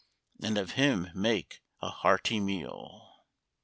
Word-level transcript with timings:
And 0.41 0.57
of 0.57 0.71
him 0.71 1.11
make 1.13 1.61
a 1.79 1.91
hearty 1.91 2.39
meal?" 2.39 3.27